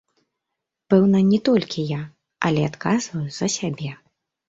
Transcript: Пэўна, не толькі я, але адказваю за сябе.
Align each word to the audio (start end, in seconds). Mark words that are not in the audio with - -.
Пэўна, 0.93 1.21
не 1.33 1.39
толькі 1.51 1.87
я, 1.91 2.01
але 2.51 2.67
адказваю 2.73 3.25
за 3.41 3.55
сябе. 3.61 3.91